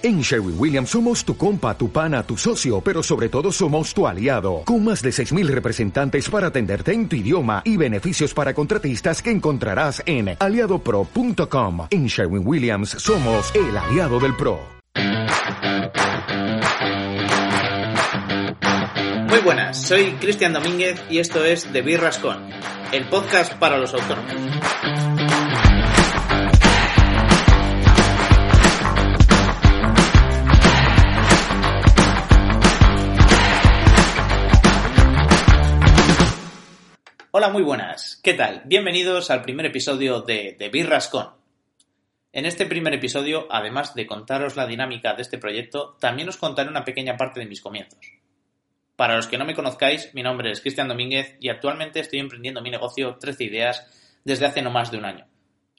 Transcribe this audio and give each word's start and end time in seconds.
En 0.00 0.20
Sherwin 0.20 0.54
Williams 0.56 0.90
somos 0.90 1.24
tu 1.24 1.36
compa, 1.36 1.76
tu 1.76 1.90
pana, 1.90 2.22
tu 2.22 2.36
socio, 2.36 2.80
pero 2.80 3.02
sobre 3.02 3.28
todo 3.28 3.50
somos 3.50 3.92
tu 3.92 4.06
aliado, 4.06 4.62
con 4.64 4.84
más 4.84 5.02
de 5.02 5.10
6.000 5.10 5.48
representantes 5.48 6.30
para 6.30 6.46
atenderte 6.48 6.92
en 6.92 7.08
tu 7.08 7.16
idioma 7.16 7.62
y 7.64 7.76
beneficios 7.76 8.32
para 8.32 8.54
contratistas 8.54 9.20
que 9.20 9.32
encontrarás 9.32 10.00
en 10.06 10.36
aliadopro.com. 10.38 11.88
En 11.90 12.06
Sherwin 12.06 12.46
Williams 12.46 12.90
somos 12.90 13.52
el 13.56 13.76
aliado 13.76 14.20
del 14.20 14.36
PRO. 14.36 14.60
Muy 19.28 19.40
buenas, 19.40 19.82
soy 19.82 20.12
Cristian 20.20 20.52
Domínguez 20.52 21.02
y 21.10 21.18
esto 21.18 21.44
es 21.44 21.64
The 21.72 21.82
Birras 21.82 22.18
Con, 22.18 22.48
el 22.92 23.04
podcast 23.08 23.54
para 23.54 23.78
los 23.78 23.92
autónomos. 23.94 25.27
Hola, 37.40 37.50
muy 37.50 37.62
buenas. 37.62 38.18
¿Qué 38.20 38.34
tal? 38.34 38.62
Bienvenidos 38.64 39.30
al 39.30 39.42
primer 39.42 39.64
episodio 39.66 40.22
de 40.22 40.56
The 40.58 40.70
Birras 40.70 41.06
Con. 41.06 41.28
En 42.32 42.46
este 42.46 42.66
primer 42.66 42.92
episodio, 42.94 43.46
además 43.48 43.94
de 43.94 44.08
contaros 44.08 44.56
la 44.56 44.66
dinámica 44.66 45.14
de 45.14 45.22
este 45.22 45.38
proyecto, 45.38 45.96
también 46.00 46.28
os 46.28 46.36
contaré 46.36 46.68
una 46.68 46.84
pequeña 46.84 47.16
parte 47.16 47.38
de 47.38 47.46
mis 47.46 47.60
comienzos. 47.60 48.00
Para 48.96 49.14
los 49.14 49.28
que 49.28 49.38
no 49.38 49.44
me 49.44 49.54
conozcáis, 49.54 50.12
mi 50.14 50.24
nombre 50.24 50.50
es 50.50 50.60
Cristian 50.60 50.88
Domínguez 50.88 51.36
y 51.38 51.48
actualmente 51.48 52.00
estoy 52.00 52.18
emprendiendo 52.18 52.60
mi 52.60 52.72
negocio 52.72 53.18
13 53.20 53.44
Ideas 53.44 54.18
desde 54.24 54.46
hace 54.46 54.60
no 54.60 54.72
más 54.72 54.90
de 54.90 54.98
un 54.98 55.04
año. 55.04 55.28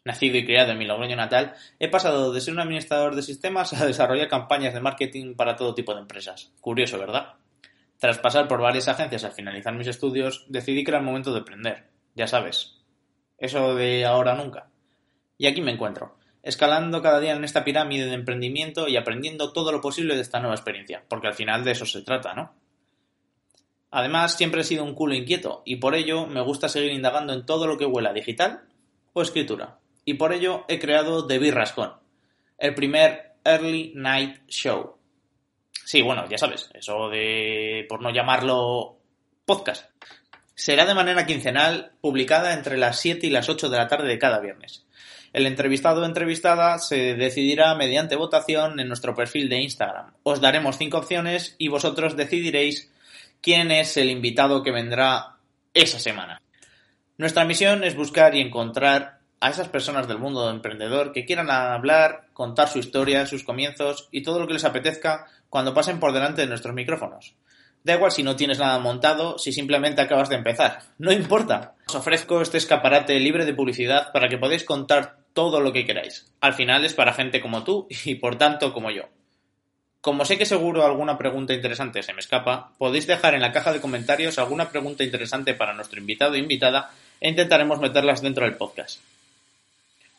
Nacido 0.05 0.37
y 0.37 0.45
criado 0.45 0.71
en 0.71 0.77
mi 0.77 0.85
Logroño 0.85 1.17
natal, 1.17 1.55
he 1.77 1.89
pasado 1.89 2.31
de 2.31 2.39
ser 2.39 2.53
un 2.53 2.61
administrador 2.61 3.17
de 3.17 3.21
sistemas 3.21 3.73
a 3.73 3.85
desarrollar 3.85 4.29
campañas 4.29 4.73
de 4.73 4.79
marketing 4.79 5.35
para 5.35 5.57
todo 5.57 5.75
tipo 5.75 5.93
de 5.93 5.99
empresas. 5.99 6.53
Curioso, 6.61 6.97
¿verdad? 6.97 7.33
Tras 7.99 8.17
pasar 8.17 8.47
por 8.47 8.61
varias 8.61 8.87
agencias 8.87 9.25
al 9.25 9.33
finalizar 9.33 9.73
mis 9.75 9.87
estudios, 9.87 10.45
decidí 10.47 10.83
que 10.83 10.91
era 10.91 10.99
el 10.99 11.05
momento 11.05 11.33
de 11.33 11.39
emprender. 11.39 11.89
Ya 12.15 12.27
sabes, 12.27 12.79
eso 13.37 13.75
de 13.75 14.05
ahora 14.05 14.35
nunca. 14.35 14.69
Y 15.37 15.47
aquí 15.47 15.61
me 15.61 15.71
encuentro, 15.71 16.17
escalando 16.41 17.01
cada 17.01 17.19
día 17.19 17.33
en 17.33 17.43
esta 17.43 17.65
pirámide 17.65 18.05
de 18.05 18.13
emprendimiento 18.13 18.87
y 18.87 18.95
aprendiendo 18.95 19.51
todo 19.51 19.71
lo 19.71 19.81
posible 19.81 20.15
de 20.15 20.21
esta 20.21 20.39
nueva 20.39 20.55
experiencia, 20.55 21.03
porque 21.09 21.27
al 21.27 21.33
final 21.33 21.63
de 21.63 21.71
eso 21.71 21.85
se 21.85 22.01
trata, 22.01 22.33
¿no? 22.33 22.53
Además, 23.91 24.37
siempre 24.37 24.61
he 24.61 24.65
sido 24.65 24.83
un 24.83 24.93
culo 24.93 25.15
inquieto 25.15 25.63
y 25.65 25.77
por 25.77 25.95
ello 25.95 26.27
me 26.27 26.41
gusta 26.41 26.69
seguir 26.69 26.91
indagando 26.91 27.33
en 27.33 27.45
todo 27.45 27.67
lo 27.67 27.77
que 27.77 27.85
huela 27.85 28.13
digital 28.13 28.61
o 29.13 29.21
escritura. 29.21 29.79
Y 30.05 30.13
por 30.13 30.31
ello 30.31 30.63
he 30.67 30.79
creado 30.79 31.27
The 31.27 31.39
Birrascon, 31.39 31.93
el 32.57 32.75
primer 32.75 33.33
Early 33.43 33.93
Night 33.95 34.47
Show. 34.47 34.98
Sí, 35.89 36.03
bueno, 36.03 36.29
ya 36.29 36.37
sabes, 36.37 36.69
eso 36.75 37.09
de, 37.09 37.87
por 37.89 38.03
no 38.03 38.11
llamarlo 38.11 38.99
podcast. 39.43 39.89
Será 40.53 40.85
de 40.85 40.93
manera 40.93 41.25
quincenal, 41.25 41.93
publicada 41.99 42.53
entre 42.53 42.77
las 42.77 42.99
7 42.99 43.25
y 43.25 43.31
las 43.31 43.49
8 43.49 43.69
de 43.69 43.77
la 43.77 43.87
tarde 43.87 44.07
de 44.07 44.19
cada 44.19 44.39
viernes. 44.39 44.85
El 45.33 45.47
entrevistado 45.47 46.03
o 46.03 46.05
entrevistada 46.05 46.77
se 46.77 47.15
decidirá 47.15 47.73
mediante 47.73 48.15
votación 48.15 48.79
en 48.79 48.87
nuestro 48.87 49.15
perfil 49.15 49.49
de 49.49 49.61
Instagram. 49.61 50.13
Os 50.21 50.39
daremos 50.39 50.77
cinco 50.77 50.99
opciones 50.99 51.55
y 51.57 51.69
vosotros 51.69 52.15
decidiréis 52.15 52.91
quién 53.41 53.71
es 53.71 53.97
el 53.97 54.11
invitado 54.11 54.61
que 54.61 54.69
vendrá 54.69 55.37
esa 55.73 55.97
semana. 55.97 56.39
Nuestra 57.17 57.45
misión 57.45 57.83
es 57.83 57.95
buscar 57.95 58.35
y 58.35 58.41
encontrar 58.41 59.18
a 59.39 59.49
esas 59.49 59.69
personas 59.69 60.07
del 60.07 60.19
mundo 60.19 60.49
emprendedor 60.49 61.11
que 61.11 61.25
quieran 61.25 61.49
hablar, 61.49 62.27
contar 62.33 62.67
su 62.67 62.79
historia, 62.79 63.25
sus 63.25 63.43
comienzos 63.43 64.07
y 64.11 64.23
todo 64.23 64.39
lo 64.39 64.47
que 64.47 64.53
les 64.53 64.65
apetezca 64.65 65.27
cuando 65.49 65.73
pasen 65.73 65.99
por 65.99 66.13
delante 66.13 66.41
de 66.41 66.47
nuestros 66.47 66.75
micrófonos. 66.75 67.35
Da 67.83 67.95
igual 67.95 68.11
si 68.11 68.23
no 68.23 68.35
tienes 68.35 68.59
nada 68.59 68.77
montado, 68.79 69.37
si 69.37 69.53
simplemente 69.53 70.01
acabas 70.01 70.29
de 70.29 70.35
empezar. 70.35 70.81
No 70.97 71.13
importa. 71.13 71.75
Os 71.87 71.95
ofrezco 71.95 72.41
este 72.41 72.57
escaparate 72.57 73.17
libre 73.19 73.45
de 73.45 73.53
publicidad 73.53 74.11
para 74.11 74.27
que 74.27 74.37
podáis 74.37 74.65
contar 74.65 75.19
todo 75.33 75.61
lo 75.61 75.71
que 75.71 75.85
queráis. 75.85 76.31
Al 76.41 76.53
final 76.53 76.83
es 76.83 76.93
para 76.93 77.13
gente 77.13 77.41
como 77.41 77.63
tú 77.63 77.87
y 78.05 78.15
por 78.15 78.37
tanto 78.37 78.73
como 78.73 78.91
yo. 78.91 79.03
Como 80.01 80.23
sé 80.23 80.37
que 80.37 80.45
seguro 80.45 80.85
alguna 80.85 81.17
pregunta 81.17 81.53
interesante 81.53 82.03
se 82.03 82.13
me 82.13 82.19
escapa, 82.19 82.71
podéis 82.77 83.05
dejar 83.05 83.33
en 83.33 83.41
la 83.41 83.51
caja 83.51 83.73
de 83.73 83.81
comentarios 83.81 84.39
alguna 84.39 84.69
pregunta 84.69 85.03
interesante 85.03 85.53
para 85.53 85.73
nuestro 85.73 85.99
invitado 85.99 86.33
o 86.33 86.37
invitada 86.37 86.91
e 87.19 87.29
intentaremos 87.29 87.79
meterlas 87.79 88.21
dentro 88.21 88.45
del 88.45 88.55
podcast. 88.55 89.01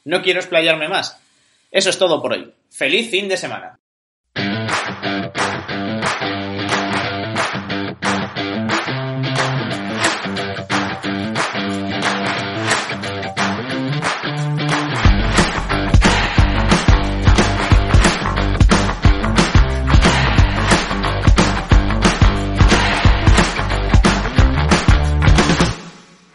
No 0.04 0.22
quiero 0.22 0.40
explayarme 0.40 0.88
más. 0.88 1.18
Eso 1.70 1.90
es 1.90 1.98
todo 1.98 2.22
por 2.22 2.32
hoy. 2.32 2.52
¡Feliz 2.70 3.10
fin 3.10 3.28
de 3.28 3.36
semana! 3.36 3.79